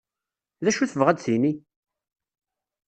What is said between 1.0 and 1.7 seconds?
ad tini?